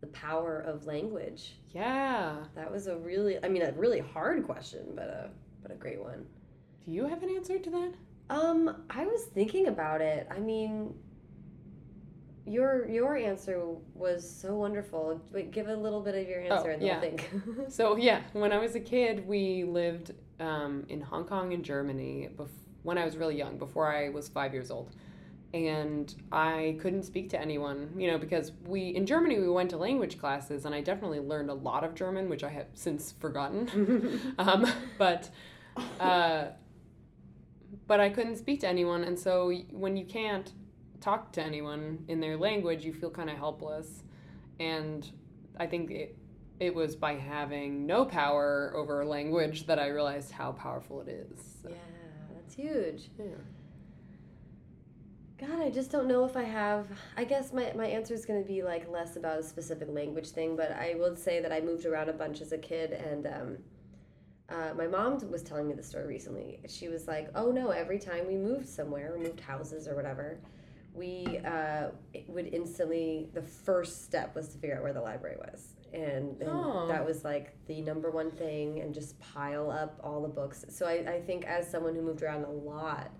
the 0.00 0.06
power 0.08 0.60
of 0.60 0.86
language?" 0.86 1.56
Yeah. 1.70 2.36
That 2.54 2.70
was 2.70 2.86
a 2.86 2.96
really, 2.96 3.42
I 3.44 3.48
mean, 3.48 3.62
a 3.62 3.72
really 3.72 4.00
hard 4.00 4.44
question, 4.44 4.92
but 4.94 5.08
a 5.08 5.30
but 5.62 5.70
a 5.70 5.74
great 5.74 6.00
one. 6.00 6.26
Do 6.84 6.92
you 6.92 7.06
have 7.06 7.22
an 7.22 7.30
answer 7.30 7.58
to 7.58 7.70
that? 7.70 7.94
Um, 8.30 8.84
I 8.90 9.06
was 9.06 9.24
thinking 9.24 9.66
about 9.68 10.00
it. 10.00 10.26
I 10.30 10.38
mean, 10.38 10.94
your 12.46 12.86
your 12.88 13.16
answer 13.16 13.62
was 13.94 14.28
so 14.28 14.54
wonderful. 14.54 15.20
Wait, 15.32 15.50
give 15.50 15.68
a 15.68 15.74
little 15.76 16.00
bit 16.00 16.14
of 16.14 16.28
your 16.28 16.40
answer, 16.40 16.70
Oh, 16.70 16.72
and 16.74 16.82
then 16.82 16.88
yeah. 16.88 17.00
Think. 17.00 17.30
So 17.68 17.96
yeah, 17.96 18.20
when 18.32 18.52
I 18.52 18.58
was 18.58 18.74
a 18.74 18.80
kid, 18.80 19.26
we 19.26 19.64
lived 19.64 20.12
um, 20.40 20.84
in 20.88 21.00
Hong 21.00 21.24
Kong 21.24 21.54
and 21.54 21.64
Germany. 21.64 22.28
Bef- 22.36 22.48
when 22.82 22.98
I 22.98 23.04
was 23.06 23.16
really 23.16 23.36
young, 23.36 23.56
before 23.56 23.90
I 23.90 24.10
was 24.10 24.28
five 24.28 24.52
years 24.52 24.70
old, 24.70 24.94
and 25.54 26.12
I 26.32 26.76
couldn't 26.80 27.04
speak 27.04 27.30
to 27.30 27.40
anyone, 27.40 27.94
you 27.96 28.10
know, 28.10 28.18
because 28.18 28.50
we 28.66 28.88
in 28.88 29.06
Germany 29.06 29.38
we 29.38 29.48
went 29.48 29.70
to 29.70 29.76
language 29.76 30.18
classes, 30.18 30.64
and 30.64 30.74
I 30.74 30.80
definitely 30.80 31.20
learned 31.20 31.48
a 31.48 31.54
lot 31.54 31.84
of 31.84 31.94
German, 31.94 32.28
which 32.28 32.42
I 32.42 32.50
have 32.50 32.66
since 32.74 33.12
forgotten. 33.12 34.34
um, 34.38 34.66
but 34.98 35.30
uh, 36.00 36.46
but 37.86 38.00
I 38.00 38.10
couldn't 38.10 38.36
speak 38.36 38.60
to 38.60 38.68
anyone, 38.68 39.04
and 39.04 39.16
so 39.16 39.52
when 39.70 39.96
you 39.96 40.04
can't 40.04 40.52
talk 41.00 41.30
to 41.34 41.42
anyone 41.42 42.04
in 42.08 42.18
their 42.18 42.36
language, 42.36 42.84
you 42.84 42.92
feel 42.92 43.10
kind 43.10 43.30
of 43.30 43.36
helpless, 43.36 44.02
and 44.58 45.08
I 45.60 45.68
think 45.68 45.92
it 45.92 46.18
it 46.58 46.74
was 46.74 46.96
by 46.96 47.14
having 47.14 47.86
no 47.86 48.04
power 48.04 48.72
over 48.74 49.04
language 49.04 49.66
that 49.66 49.78
I 49.78 49.86
realized 49.88 50.32
how 50.32 50.50
powerful 50.52 51.00
it 51.00 51.08
is. 51.08 51.38
So, 51.62 51.68
yeah, 51.68 51.76
that's 52.34 52.54
huge. 52.54 53.10
yeah. 53.18 53.24
God, 55.46 55.60
I 55.60 55.70
just 55.70 55.90
don't 55.90 56.06
know 56.06 56.24
if 56.24 56.36
I 56.36 56.42
have. 56.44 56.86
I 57.16 57.24
guess 57.24 57.52
my, 57.52 57.72
my 57.74 57.86
answer 57.86 58.14
is 58.14 58.24
going 58.24 58.40
to 58.42 58.46
be 58.46 58.62
like 58.62 58.88
less 58.88 59.16
about 59.16 59.38
a 59.38 59.42
specific 59.42 59.88
language 59.90 60.28
thing, 60.28 60.56
but 60.56 60.72
I 60.72 60.94
will 60.96 61.16
say 61.16 61.40
that 61.40 61.52
I 61.52 61.60
moved 61.60 61.86
around 61.86 62.08
a 62.08 62.12
bunch 62.12 62.40
as 62.40 62.52
a 62.52 62.58
kid, 62.58 62.92
and 62.92 63.26
um, 63.26 63.58
uh, 64.48 64.74
my 64.76 64.86
mom 64.86 65.18
was 65.30 65.42
telling 65.42 65.66
me 65.68 65.74
the 65.74 65.82
story 65.82 66.06
recently. 66.06 66.60
She 66.68 66.88
was 66.88 67.06
like, 67.08 67.30
"Oh 67.34 67.50
no, 67.50 67.70
every 67.70 67.98
time 67.98 68.26
we 68.26 68.36
moved 68.36 68.68
somewhere, 68.68 69.14
or 69.14 69.18
moved 69.18 69.40
houses 69.40 69.88
or 69.88 69.94
whatever, 69.96 70.38
we 70.94 71.38
uh, 71.44 71.88
would 72.28 72.52
instantly 72.54 73.28
the 73.34 73.42
first 73.42 74.04
step 74.04 74.34
was 74.36 74.48
to 74.50 74.58
figure 74.58 74.76
out 74.76 74.82
where 74.82 74.92
the 74.92 75.00
library 75.02 75.36
was." 75.38 75.74
And, 75.92 76.40
and 76.42 76.50
Oh. 76.50 76.86
that 76.88 77.06
was 77.06 77.22
like 77.24 77.54
the 77.66 77.80
number 77.80 78.10
one 78.10 78.30
thing, 78.30 78.80
and 78.80 78.92
just 78.94 79.18
pile 79.20 79.70
up 79.70 79.98
all 80.02 80.22
the 80.22 80.28
books. 80.28 80.64
So 80.68 80.86
I, 80.86 81.14
I 81.14 81.20
think, 81.20 81.44
as 81.44 81.70
someone 81.70 81.94
who 81.94 82.02
moved 82.02 82.22
around 82.22 82.44
a 82.44 82.50
lot, 82.50 83.10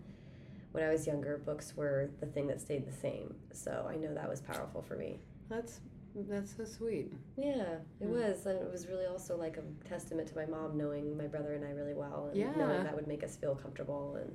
when 0.75 0.83
I 0.83 0.88
was 0.90 1.07
younger, 1.07 1.38
books 1.38 1.73
were 1.76 2.11
the 2.19 2.26
thing 2.26 2.49
that 2.49 2.61
stayed 2.61 2.85
the 2.85 2.90
same. 2.93 3.33
So 3.52 3.87
I 3.88 3.95
know 3.95 4.12
that 4.12 4.28
was 4.28 4.40
powerful 4.40 4.83
for 4.83 4.97
me. 4.97 5.21
That's 5.49 5.81
that's 6.28 6.57
so 6.57 6.64
sweet. 6.64 7.12
Yeah, 7.37 7.76
it 8.00 8.07
Mm. 8.09 8.11
was. 8.11 8.47
And 8.47 8.59
it 8.61 8.71
was 8.71 8.88
really 8.88 9.07
also 9.07 9.37
like 9.37 9.57
a 9.57 9.62
testament 9.88 10.28
to 10.28 10.35
my 10.37 10.47
mom 10.47 10.76
knowing 10.76 11.16
my 11.16 11.26
brother 11.28 11.54
and 11.54 11.64
I 11.64 11.71
really 11.71 11.95
well 11.95 12.26
and 12.26 12.37
Yeah. 12.37 12.52
knowing 12.57 12.83
that 12.83 12.95
would 12.95 13.07
make 13.07 13.23
us 13.23 13.37
feel 13.37 13.54
comfortable 13.54 14.16
and 14.16 14.33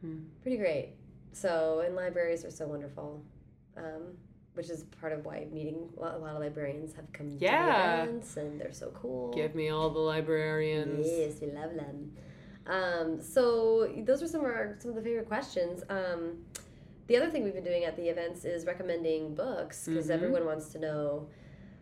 Hmm. 0.00 0.24
pretty 0.42 0.58
great. 0.58 0.90
So, 1.32 1.80
and 1.80 1.96
libraries 1.96 2.44
are 2.44 2.50
so 2.50 2.66
wonderful. 2.68 3.20
Um, 3.76 4.16
which 4.54 4.70
is 4.70 4.84
part 5.00 5.12
of 5.12 5.24
why 5.26 5.46
meeting 5.52 5.92
a 5.96 6.00
lot 6.00 6.14
a 6.14 6.18
lot 6.18 6.34
of 6.34 6.40
librarians 6.40 6.94
have 6.94 7.12
come 7.12 7.28
to 7.30 7.34
Yeah. 7.44 7.96
the 7.96 8.02
events 8.10 8.36
and 8.36 8.60
they're 8.60 8.72
so 8.72 8.90
cool. 8.92 9.32
Give 9.34 9.54
me 9.56 9.68
all 9.70 9.90
the 9.90 9.98
librarians. 9.98 11.06
Yes, 11.06 11.40
we 11.40 11.48
love 11.50 11.74
them. 11.74 12.12
Um, 12.66 13.20
so 13.20 13.92
those 14.04 14.22
are 14.22 14.26
some 14.28 14.40
of 14.40 14.46
our 14.46 14.76
some 14.80 14.90
of 14.90 14.96
the 14.96 15.02
favorite 15.02 15.28
questions. 15.28 15.82
Um, 15.88 16.38
the 17.06 17.16
other 17.16 17.30
thing 17.30 17.44
we've 17.44 17.54
been 17.54 17.64
doing 17.64 17.84
at 17.84 17.96
the 17.96 18.08
events 18.08 18.44
is 18.44 18.66
recommending 18.66 19.34
books 19.34 19.86
because 19.86 20.06
Mhm. 20.08 20.10
everyone 20.14 20.44
wants 20.44 20.70
to 20.70 20.78
know 20.78 21.28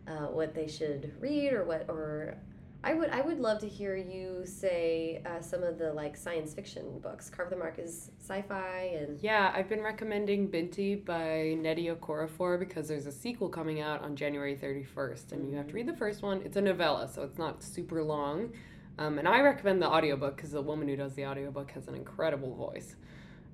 uh, 0.07 0.27
what 0.27 0.53
they 0.53 0.67
should 0.67 1.11
read 1.19 1.51
or 1.53 1.63
what 1.63 1.89
or 1.89 2.35
I 2.83 2.93
would 2.93 3.09
I 3.09 3.21
would 3.21 3.39
love 3.39 3.57
to 3.61 3.67
hear 3.67 3.95
you 3.95 4.45
say 4.45 5.23
uh, 5.25 5.41
some 5.41 5.63
of 5.63 5.79
the 5.79 5.91
like 5.93 6.15
science 6.15 6.53
fiction 6.53 6.99
books. 6.99 7.31
Carve 7.31 7.49
the 7.49 7.55
Mark 7.55 7.79
is 7.79 8.11
sci-fi 8.19 8.91
and 8.99 9.19
Yeah, 9.23 9.51
I've 9.55 9.67
been 9.67 9.81
recommending 9.81 10.45
Binti 10.45 10.93
by 10.93 11.55
Nnedi 11.57 11.87
Okorafor 11.97 12.59
because 12.59 12.87
there's 12.87 13.07
a 13.07 13.11
sequel 13.11 13.49
coming 13.49 13.81
out 13.81 14.03
on 14.03 14.15
January 14.15 14.55
31st, 14.55 15.31
and 15.31 15.49
you 15.49 15.57
have 15.57 15.67
to 15.69 15.73
read 15.73 15.87
the 15.87 15.95
first 15.95 16.21
one. 16.21 16.43
It's 16.43 16.57
a 16.57 16.61
novella, 16.61 17.07
so 17.11 17.23
it's 17.23 17.39
not 17.39 17.63
super 17.63 18.03
long. 18.03 18.53
Um, 18.97 19.19
and 19.19 19.27
I 19.27 19.41
recommend 19.41 19.81
the 19.81 19.89
audiobook 19.89 20.35
because 20.35 20.51
the 20.51 20.61
woman 20.61 20.87
who 20.87 20.95
does 20.95 21.13
the 21.13 21.25
audiobook 21.25 21.71
has 21.71 21.87
an 21.87 21.95
incredible 21.95 22.55
voice. 22.55 22.95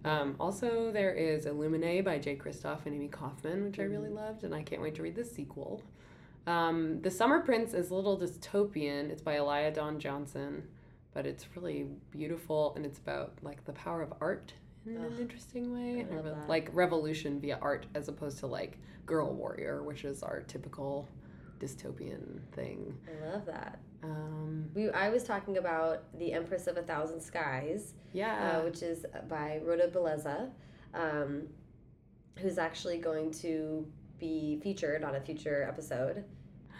Um, 0.03 0.35
also, 0.39 0.91
there 0.91 1.13
is 1.13 1.45
Illuminae 1.45 2.03
by 2.03 2.17
Jay 2.17 2.35
Kristoff 2.35 2.85
and 2.85 2.95
Amie 2.95 3.07
Kaufman, 3.07 3.63
which 3.63 3.79
I 3.79 3.83
really 3.83 4.09
loved, 4.09 4.43
and 4.43 4.53
I 4.53 4.63
can't 4.63 4.81
wait 4.81 4.95
to 4.95 5.03
read 5.03 5.15
the 5.15 5.23
sequel. 5.23 5.83
Um, 6.47 7.01
the 7.01 7.11
Summer 7.11 7.39
Prince 7.41 7.73
is 7.73 7.91
a 7.91 7.95
little 7.95 8.17
dystopian. 8.17 9.09
It's 9.09 9.21
by 9.21 9.35
Alaya 9.35 9.73
Dawn 9.73 9.99
Johnson, 9.99 10.67
but 11.13 11.27
it's 11.27 11.45
really 11.55 11.87
beautiful 12.09 12.73
and 12.75 12.85
it's 12.85 12.97
about 12.97 13.33
like 13.43 13.63
the 13.65 13.73
power 13.73 14.01
of 14.01 14.13
art 14.21 14.53
in 14.85 14.97
an 14.97 15.19
interesting 15.19 15.73
way. 15.73 16.03
Re-. 16.09 16.31
Like 16.47 16.69
revolution 16.73 17.39
via 17.39 17.59
art 17.61 17.85
as 17.93 18.07
opposed 18.07 18.39
to 18.39 18.47
like 18.47 18.79
Girl 19.05 19.31
Warrior, 19.33 19.83
which 19.83 20.03
is 20.03 20.23
our 20.23 20.41
typical 20.41 21.07
dystopian 21.61 22.41
thing. 22.53 22.97
I 23.07 23.31
love 23.31 23.45
that. 23.45 23.79
Um, 24.03 24.69
We 24.73 24.89
I 24.89 25.09
was 25.09 25.23
talking 25.23 25.57
about 25.57 26.03
The 26.17 26.33
Empress 26.33 26.67
of 26.67 26.77
a 26.77 26.81
Thousand 26.81 27.21
Skies, 27.21 27.93
yeah. 28.13 28.57
uh, 28.57 28.63
which 28.63 28.81
is 28.81 29.05
by 29.29 29.59
Rhoda 29.63 29.87
Belleza, 29.87 30.49
um, 30.93 31.47
who's 32.39 32.57
actually 32.57 32.97
going 32.97 33.31
to 33.31 33.85
be 34.19 34.59
featured 34.63 35.03
on 35.03 35.15
a 35.15 35.21
future 35.21 35.63
episode. 35.67 36.23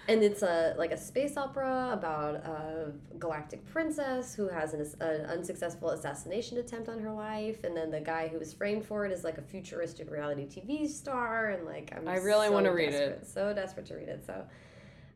And 0.07 0.23
it's 0.23 0.41
a 0.41 0.73
like 0.79 0.91
a 0.91 0.97
space 0.97 1.37
opera 1.37 1.91
about 1.93 2.35
a 2.35 2.91
galactic 3.19 3.63
princess 3.67 4.33
who 4.33 4.47
has 4.49 4.73
an, 4.73 4.81
an 4.99 5.25
unsuccessful 5.27 5.91
assassination 5.91 6.57
attempt 6.57 6.89
on 6.89 6.99
her 6.99 7.11
life, 7.11 7.63
and 7.63 7.77
then 7.77 7.91
the 7.91 8.01
guy 8.01 8.27
who 8.27 8.39
was 8.39 8.51
framed 8.51 8.83
for 8.83 9.05
it 9.05 9.11
is 9.11 9.23
like 9.23 9.37
a 9.37 9.43
futuristic 9.43 10.09
reality 10.09 10.47
TV 10.47 10.89
star, 10.89 11.51
and 11.51 11.65
like 11.65 11.93
I'm 11.95 12.07
I 12.07 12.15
really 12.15 12.47
so 12.47 12.53
wanna 12.53 12.73
read 12.73 12.93
it. 12.95 13.27
So 13.27 13.53
desperate 13.53 13.85
to 13.87 13.95
read 13.95 14.09
it. 14.09 14.25
So 14.25 14.43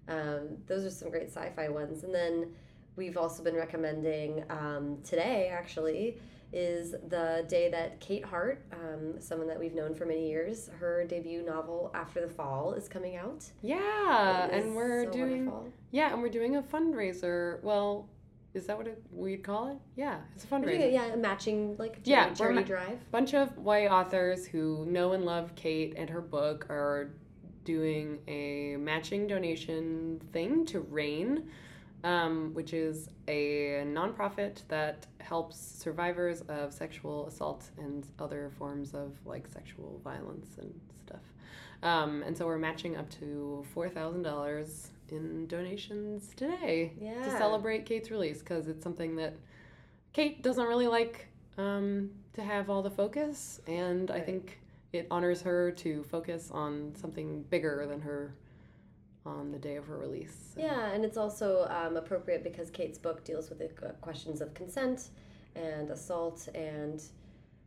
um, 0.07 0.57
those 0.67 0.85
are 0.85 0.89
some 0.89 1.09
great 1.09 1.29
sci-fi 1.29 1.69
ones, 1.69 2.03
and 2.03 2.13
then 2.13 2.47
we've 2.95 3.17
also 3.17 3.43
been 3.43 3.55
recommending 3.55 4.43
um, 4.49 4.97
today 5.03 5.49
actually 5.51 6.17
is 6.53 6.91
the 7.09 7.43
day 7.49 7.69
that 7.69 7.99
Kate 7.99 8.23
Hart, 8.23 8.63
um, 8.71 9.19
someone 9.19 9.47
that 9.47 9.59
we've 9.59 9.73
known 9.73 9.93
for 9.93 10.05
many 10.05 10.29
years, 10.29 10.69
her 10.79 11.03
debut 11.03 11.43
novel 11.43 11.91
After 11.93 12.21
the 12.21 12.29
Fall 12.29 12.73
is 12.73 12.87
coming 12.87 13.17
out. 13.17 13.43
yeah, 13.61 14.47
and 14.51 14.73
we're 14.75 15.05
so 15.05 15.11
doing 15.11 15.45
wonderful. 15.47 15.73
yeah, 15.91 16.13
and 16.13 16.21
we're 16.21 16.29
doing 16.29 16.55
a 16.55 16.61
fundraiser. 16.61 17.61
Well, 17.63 18.07
is 18.53 18.67
that 18.67 18.77
what 18.77 18.87
it, 18.87 19.03
we'd 19.11 19.43
call 19.43 19.67
it? 19.71 19.77
Yeah, 19.97 20.19
it's 20.33 20.45
a 20.45 20.47
doing 20.47 20.63
fundraiser. 20.63 20.79
it, 20.79 20.93
yeah, 20.93 21.05
a 21.07 21.17
matching 21.17 21.75
like 21.77 21.99
Yeah, 22.05 22.33
charity 22.33 22.63
drive. 22.63 22.99
bunch 23.11 23.33
of 23.33 23.57
white 23.57 23.87
authors 23.89 24.45
who 24.45 24.85
know 24.85 25.11
and 25.11 25.25
love 25.25 25.53
Kate 25.55 25.95
and 25.97 26.09
her 26.09 26.21
book 26.21 26.67
are 26.69 27.09
doing 27.65 28.19
a 28.27 28.77
matching 28.77 29.27
donation 29.27 30.21
thing 30.31 30.65
to 30.67 30.79
RAINN, 30.79 31.49
um, 32.03 32.53
which 32.53 32.73
is 32.73 33.09
a 33.27 33.83
nonprofit 33.87 34.61
that 34.69 35.07
helps 35.19 35.57
survivors 35.57 36.41
of 36.47 36.71
sexual 36.71 37.27
assault 37.27 37.69
and 37.77 38.05
other 38.19 38.51
forms 38.57 38.93
of 38.93 39.11
like 39.25 39.47
sexual 39.47 39.99
violence 40.03 40.57
and 40.59 40.73
stuff. 41.05 41.21
Um, 41.83 42.23
and 42.23 42.37
so 42.37 42.45
we're 42.45 42.57
matching 42.57 42.95
up 42.95 43.09
to 43.19 43.65
four 43.73 43.89
thousand 43.89 44.21
dollars 44.23 44.91
in 45.09 45.45
donations 45.47 46.29
today 46.35 46.93
to 47.25 47.31
celebrate 47.37 47.85
Kate's 47.85 48.09
release 48.09 48.39
because 48.39 48.67
it's 48.67 48.83
something 48.83 49.15
that 49.17 49.35
Kate 50.13 50.41
doesn't 50.41 50.65
really 50.65 50.87
like 50.87 51.27
um, 51.57 52.09
to 52.33 52.41
have 52.41 52.69
all 52.69 52.81
the 52.81 52.89
focus, 52.89 53.61
and 53.67 54.09
I 54.11 54.19
think 54.19 54.59
it 54.93 55.07
honors 55.11 55.41
her 55.41 55.71
to 55.71 56.03
focus 56.03 56.49
on 56.51 56.93
something 56.95 57.43
bigger 57.43 57.85
than 57.87 58.01
her 58.01 58.35
on 59.25 59.51
the 59.51 59.57
day 59.57 59.75
of 59.75 59.85
her 59.87 59.97
release. 59.97 60.53
So- 60.53 60.61
Yeah, 60.61 60.91
and 60.91 61.03
it's 61.03 61.17
also 61.17 61.65
um, 61.69 61.97
appropriate 61.97 62.43
because 62.43 62.69
Kate's 62.69 62.97
book 62.99 63.23
deals 63.23 63.49
with 63.49 63.59
the 63.59 63.69
questions 64.01 64.39
of 64.41 64.53
consent 64.53 65.09
and 65.55 65.89
assault 65.89 66.47
and 66.53 67.01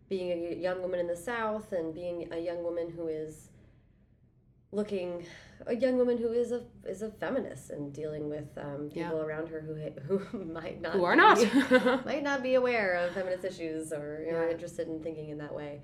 being 0.08 0.30
a 0.52 0.54
young 0.54 0.80
woman 0.80 1.00
in 1.00 1.06
the 1.06 1.16
South 1.16 1.72
and 1.72 1.92
being 1.92 2.32
a 2.32 2.38
young 2.38 2.62
woman 2.62 2.88
who 2.90 3.08
is 3.08 3.50
looking 4.70 5.24
a 5.66 5.74
young 5.74 5.96
woman 5.96 6.18
who 6.18 6.30
is 6.30 6.52
a 6.52 6.62
is 6.86 7.00
a 7.02 7.10
feminist 7.10 7.70
and 7.70 7.92
dealing 7.92 8.28
with 8.28 8.46
um, 8.58 8.90
Yeah. 8.92 9.04
people 9.08 9.22
around 9.22 9.48
her 9.48 9.60
who 9.60 10.18
who 10.18 10.44
might 10.52 10.80
not 10.80 10.92
Who 10.92 11.04
are 11.04 11.12
be- 11.14 11.16
not? 11.16 12.04
might 12.06 12.22
not 12.22 12.42
be 12.42 12.54
aware 12.54 12.94
of 12.96 13.12
feminist 13.14 13.44
issues 13.44 13.92
or 13.92 14.22
you 14.26 14.32
know, 14.32 14.44
Yeah. 14.44 14.50
interested 14.50 14.86
in 14.88 15.02
thinking 15.02 15.30
in 15.30 15.38
that 15.38 15.54
way. 15.54 15.80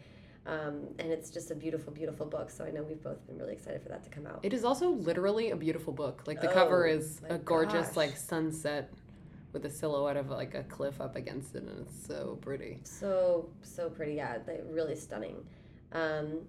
Um, 0.47 0.89
and 0.99 1.11
it's 1.11 1.31
just 1.31 1.51
a 1.51 1.55
beautiful, 1.55 1.93
beautiful 1.93 2.27
book. 2.27 2.51
So 2.51 2.65
I 2.65 2.71
know 2.71 2.83
we've 2.83 3.03
both 3.03 3.27
been 3.27 3.39
really 3.39 3.55
excited 3.55 3.83
for 3.83 3.89
that 3.89 4.05
to 4.05 4.11
come 4.11 4.27
out. 4.27 4.41
It 4.43 4.53
is 4.53 4.63
also 4.65 4.91
literally 4.91 5.51
a 5.51 5.57
beautiful 5.57 5.93
book. 5.93 6.23
Like 6.27 6.41
the 6.41 6.49
cover 6.49 6.87
Oh, 6.87 6.91
is 6.91 7.23
a 7.29 7.39
gorgeous 7.39 7.89
gosh. 7.89 7.97
like 7.97 8.17
sunset 8.17 8.93
with 9.53 9.65
a 9.65 9.71
silhouette 9.71 10.17
of 10.19 10.29
like 10.31 10.55
a 10.55 10.65
cliff 10.65 11.01
up 11.01 11.17
against 11.17 11.55
it, 11.55 11.63
and 11.63 11.87
it's 11.87 12.07
so 12.07 12.39
pretty. 12.43 12.81
So 12.85 13.49
so 13.63 13.89
pretty, 13.89 14.15
yeah, 14.15 14.39
they 14.45 14.61
really 14.69 14.97
stunning. 14.97 15.37
Um, 15.93 16.41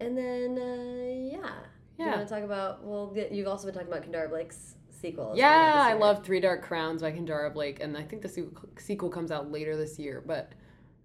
and 0.00 0.16
then 0.16 0.58
uh, 0.58 1.38
yeah, 1.38 1.52
Do 1.96 2.02
you 2.02 2.06
Yeah. 2.06 2.16
want 2.16 2.28
to 2.28 2.34
talk 2.34 2.42
about? 2.44 2.84
Well, 2.84 3.14
you've 3.30 3.46
also 3.48 3.66
been 3.66 3.74
talking 3.74 3.88
about 3.88 4.02
Kendare 4.04 4.28
Blake's 4.30 4.74
sequel. 4.90 5.32
Yeah, 5.36 5.86
I 5.88 5.92
love 5.94 6.24
Three 6.24 6.40
Dark 6.40 6.62
Crowns 6.62 7.02
by 7.02 7.12
Kendare 7.12 7.52
Blake, 7.52 7.80
and 7.80 7.96
I 7.96 8.02
think 8.02 8.22
the 8.22 8.28
sequel, 8.28 8.68
sequel 8.78 9.10
comes 9.10 9.30
out 9.30 9.50
later 9.52 9.76
this 9.76 9.98
year. 9.98 10.22
But 10.26 10.52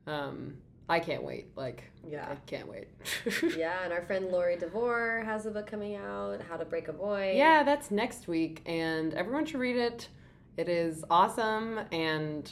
um, 0.08 0.56
I 0.90 1.00
can't 1.00 1.24
wait. 1.24 1.48
Like, 1.56 1.84
Yeah. 2.08 2.28
I 2.30 2.36
can't 2.46 2.68
wait. 2.68 2.88
Yeah, 3.58 3.84
and 3.84 3.94
our 3.94 4.02
friend 4.02 4.30
Laurie 4.30 4.58
Devore 4.58 5.24
has 5.26 5.46
a 5.46 5.52
book 5.52 5.68
coming 5.68 5.96
out, 5.96 6.42
How 6.42 6.58
to 6.58 6.66
Break 6.66 6.88
a 6.88 6.94
Boy. 6.94 7.34
Yeah, 7.36 7.64
that's 7.64 7.90
next 7.92 8.28
week, 8.28 8.62
and 8.66 9.14
everyone 9.14 9.46
should 9.46 9.60
read 9.60 9.78
it. 9.78 10.10
It 10.58 10.70
is 10.70 11.04
awesome 11.10 11.80
and 11.92 12.52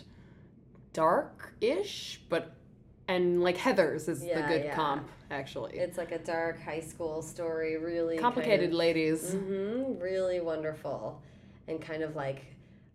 dark-ish, 0.94 2.22
but 2.30 2.56
and 3.08 3.44
like 3.44 3.58
Heathers 3.58 4.08
is 4.08 4.22
the 4.22 4.44
good 4.48 4.64
yeah. 4.66 4.76
comp 4.76 5.10
actually. 5.30 5.78
It's 5.78 5.98
like 5.98 6.12
a 6.12 6.20
dark 6.20 6.62
high 6.62 6.80
school 6.80 7.22
story, 7.22 7.78
really 7.78 8.18
Complicated 8.18 8.74
ladies. 8.74 9.34
hmm 9.34 10.00
really 10.00 10.40
wonderful, 10.40 11.22
and 11.68 11.82
kind 11.82 12.04
of 12.04 12.16
like, 12.16 12.46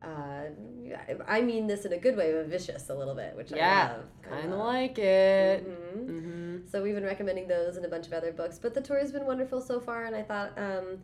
uh, 0.07 1.15
I 1.27 1.41
mean 1.41 1.67
this 1.67 1.85
in 1.85 1.93
a 1.93 1.99
good 1.99 2.17
way, 2.17 2.33
but 2.33 2.47
vicious 2.47 2.89
a 2.91 2.95
little 2.95 3.15
bit, 3.15 3.35
which 3.37 3.51
Yeah, 3.51 3.91
I 3.93 3.97
love. 3.97 4.07
Kind 4.23 4.53
of 4.53 4.59
like 4.59 4.99
it. 4.99 5.67
Mhm. 5.67 6.07
hmm 6.07 6.57
So 6.71 6.83
we've 6.83 6.95
been 6.95 7.05
recommending 7.05 7.49
those 7.49 7.77
and 7.77 7.85
a 7.85 7.89
bunch 7.89 8.07
of 8.07 8.13
other 8.13 8.33
books, 8.33 8.59
but 8.59 8.75
the 8.75 8.81
tour 8.81 8.99
has 8.99 9.13
been 9.13 9.27
wonderful 9.27 9.61
so 9.61 9.81
far, 9.81 10.05
and 10.05 10.15
I 10.15 10.23
thought 10.23 10.53
um, 10.59 10.99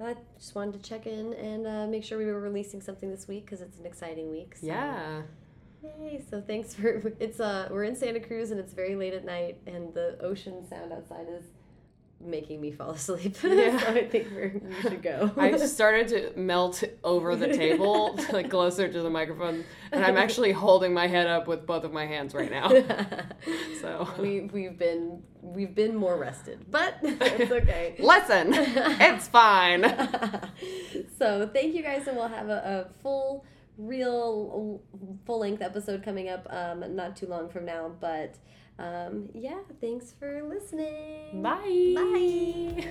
I 0.00 0.14
just 0.38 0.54
wanted 0.54 0.82
to 0.82 0.88
check 0.88 1.06
in 1.06 1.32
and 1.34 1.66
uh, 1.66 1.86
make 1.86 2.04
sure 2.04 2.18
we 2.18 2.26
were 2.26 2.40
releasing 2.40 2.80
something 2.80 3.10
this 3.10 3.26
week 3.28 3.46
because 3.46 3.60
it's 3.60 3.78
an 3.78 3.86
exciting 3.86 4.30
week. 4.30 4.56
So. 4.56 4.66
Yeah. 4.66 5.22
Yay! 5.82 6.22
So 6.30 6.40
thanks 6.40 6.74
for 6.74 7.12
it's 7.20 7.38
uh 7.38 7.68
we're 7.70 7.84
in 7.84 7.94
Santa 7.94 8.20
Cruz 8.20 8.50
and 8.50 8.58
it's 8.58 8.72
very 8.72 8.96
late 8.96 9.14
at 9.14 9.24
night 9.24 9.58
and 9.66 9.94
the 9.94 10.18
ocean 10.20 10.66
sound 10.68 10.92
outside 10.92 11.26
is 11.30 11.44
making 12.20 12.60
me 12.60 12.72
fall 12.72 12.90
asleep. 12.90 13.36
Yeah. 13.46 13.78
so 13.78 13.94
I 13.94 14.06
think 14.08 14.28
we're, 14.34 14.60
we 14.62 14.82
should 14.82 15.02
go. 15.02 15.30
I 15.36 15.56
started 15.56 16.08
to 16.08 16.38
melt 16.38 16.82
over 17.04 17.36
the 17.36 17.48
table, 17.48 18.18
like 18.32 18.50
closer 18.50 18.90
to 18.90 19.02
the 19.02 19.10
microphone, 19.10 19.64
and 19.92 20.04
I'm 20.04 20.16
actually 20.16 20.52
holding 20.52 20.92
my 20.92 21.06
head 21.06 21.26
up 21.26 21.46
with 21.46 21.66
both 21.66 21.84
of 21.84 21.92
my 21.92 22.06
hands 22.06 22.34
right 22.34 22.50
now. 22.50 22.68
So 23.80 24.08
we 24.18 24.42
we've 24.52 24.78
been 24.78 25.22
we've 25.40 25.74
been 25.74 25.94
more 25.94 26.18
rested, 26.18 26.70
but 26.70 26.98
it's 27.02 27.52
okay. 27.52 27.94
lesson, 27.98 28.48
it's 28.52 29.28
fine. 29.28 29.82
so 31.18 31.48
thank 31.52 31.74
you 31.74 31.82
guys, 31.82 32.06
and 32.08 32.16
we'll 32.16 32.28
have 32.28 32.48
a, 32.48 32.86
a 32.88 33.02
full, 33.02 33.44
real, 33.78 34.82
full 35.24 35.38
length 35.38 35.62
episode 35.62 36.02
coming 36.02 36.28
up. 36.28 36.46
Um, 36.50 36.96
not 36.96 37.16
too 37.16 37.26
long 37.26 37.48
from 37.48 37.64
now, 37.64 37.92
but 38.00 38.36
um, 38.78 39.28
yeah. 39.34 39.58
Thanks 39.80 40.12
for 40.12 40.42
listening. 40.42 41.42
Bye. 41.42 41.94
Bye. 41.94 42.88